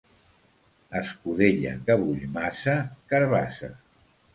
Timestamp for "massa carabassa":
2.41-3.75